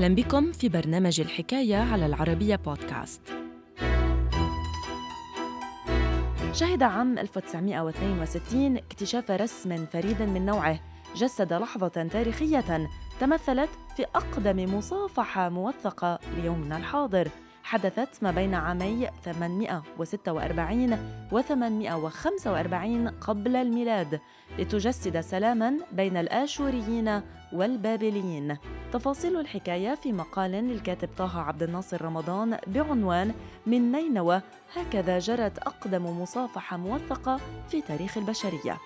[0.00, 3.20] أهلا بكم في برنامج الحكاية على العربية بودكاست.
[6.52, 10.80] شهد عام 1962 اكتشاف رسم فريد من نوعه
[11.16, 12.88] جسد لحظة تاريخية
[13.20, 17.28] تمثلت في أقدم مصافحة موثقة ليومنا الحاضر.
[17.62, 20.98] حدثت ما بين عامي 846
[21.32, 24.20] و 845 قبل الميلاد
[24.58, 28.56] لتجسد سلاما بين الآشوريين والبابليين.
[28.92, 33.34] تفاصيل الحكاية في مقال للكاتب طه عبد الناصر رمضان بعنوان
[33.66, 34.42] من نينوى
[34.76, 38.78] هكذا جرت أقدم مصافحة موثقة في تاريخ البشرية.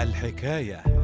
[0.00, 1.01] الحكاية.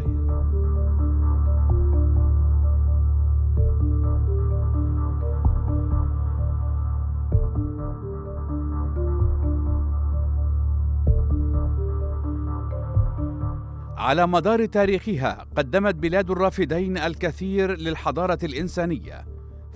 [13.99, 19.27] على مدار تاريخها قدمت بلاد الرافدين الكثير للحضارة الإنسانية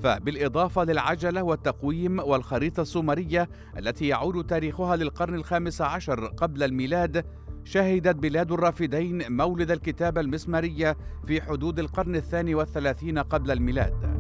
[0.03, 7.25] فبالإضافة للعجلة والتقويم والخريطة السومرية التي يعود تاريخها للقرن الخامس عشر قبل الميلاد
[7.65, 14.12] شهدت بلاد الرافدين مولد الكتابه المسمارية في حدود القرن الثاني والثلاثين قبل الميلاد.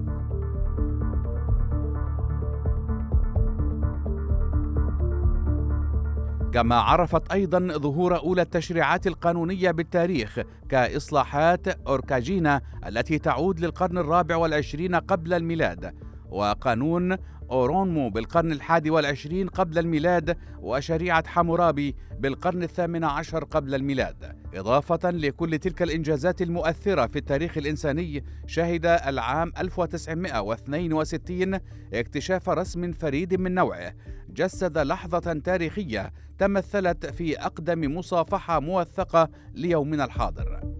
[6.52, 14.94] كما عرفت أيضا ظهور أولى التشريعات القانونية بالتاريخ كإصلاحات أوركاجينا التي تعود للقرن الرابع والعشرين
[14.94, 15.94] قبل الميلاد.
[16.32, 17.16] وقانون
[17.50, 24.36] أورونمو بالقرن الحادي والعشرين قبل الميلاد وشريعة حمورابي بالقرن الثامن عشر قبل الميلاد.
[24.54, 31.58] إضافة لكل تلك الإنجازات المؤثرة في التاريخ الإنساني شهد العام 1962
[31.94, 33.94] اكتشاف رسم فريد من نوعه.
[34.30, 40.71] جسد لحظة تاريخية تمثلت في أقدم مصافحة موثقة ليومنا الحاضر.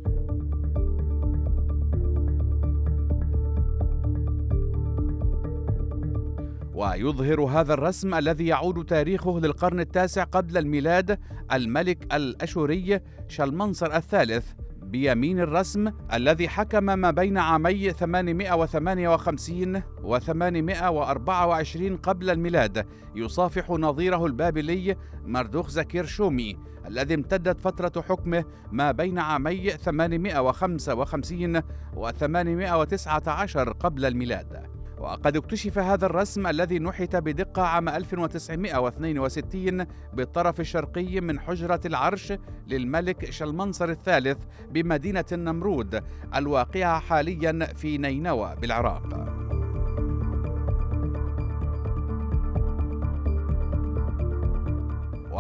[6.74, 11.18] ويظهر هذا الرسم الذي يعود تاريخه للقرن التاسع قبل الميلاد
[11.52, 14.52] الملك الأشوري شلمنصر الثالث
[14.82, 22.86] بيمين الرسم الذي حكم ما بين عامي 858 و 824 قبل الميلاد.
[23.14, 26.56] يصافح نظيره البابلي مردوخ زكير شومي
[26.86, 31.62] الذي امتدت فترة حكمه ما بين عامي 855
[31.96, 34.71] و 819 قبل الميلاد.
[35.02, 42.32] وقد اكتشف هذا الرسم الذي نحت بدقة عام 1962 بالطرف الشرقي من حجرة العرش
[42.68, 44.38] للملك شلمنصر الثالث
[44.70, 46.02] بمدينة النمرود
[46.34, 49.21] الواقعة حاليا في نينوى بالعراق.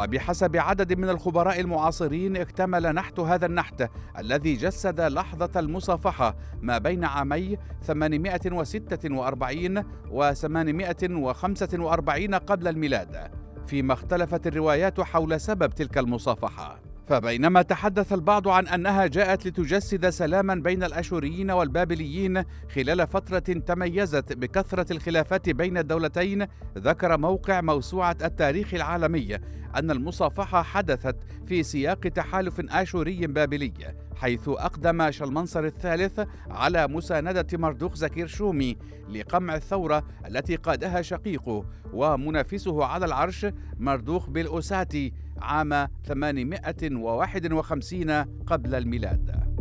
[0.02, 7.04] وبحسب عدد من الخبراء المعاصرين اكتمل نحت هذا النحت الذي جسد لحظة المصافحة ما بين
[7.04, 13.30] عامي 846 و 845 قبل الميلاد
[13.66, 16.91] فيما اختلفت الروايات حول سبب تلك المصافحة.
[17.08, 24.92] فبينما تحدث البعض عن أنها جاءت لتجسد سلاما بين الأشوريين والبابليين خلال فترة تميزت بكثرة
[24.92, 26.46] الخلافات بين الدولتين
[26.78, 29.38] ذكر موقع موسوعة التاريخ العالمي
[29.76, 33.72] أن المصافحة حدثت في سياق تحالف أشوري بابلي
[34.16, 36.20] حيث أقدم شلمنصر الثالث
[36.50, 38.76] على مساندة مردوخ زكير شومي
[39.08, 43.46] لقمع الثورة التي قادها شقيقه ومنافسه على العرش
[43.78, 48.10] مردوخ بالأوساتي عام 851
[48.46, 49.52] قبل الميلاد.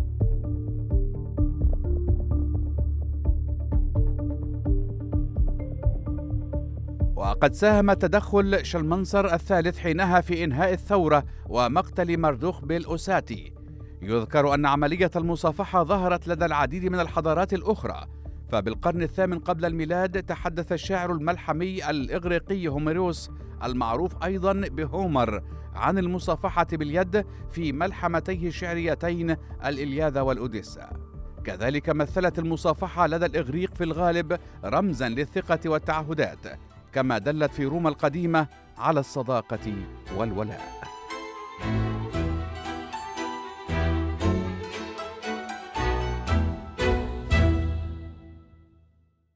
[7.15, 13.53] وقد ساهم تدخل شلمنصر الثالث حينها في إنهاء الثورة ومقتل مردوخ بالأوساتي
[14.01, 18.07] يذكر أن عملية المصافحة ظهرت لدى العديد من الحضارات الأخرى
[18.51, 23.31] فبالقرن الثامن قبل الميلاد تحدث الشاعر الملحمي الإغريقي هوميروس
[23.63, 25.43] المعروف أيضا بهومر
[25.75, 30.89] عن المصافحة باليد في ملحمتيه الشعريتين الإلياذة والأوديسا.
[31.43, 36.59] كذلك مثلت المصافحة لدى الإغريق في الغالب رمزا للثقة والتعهدات
[36.93, 38.47] كما دلت في روما القديمة
[38.77, 39.73] على الصداقة
[40.17, 41.00] والولاء.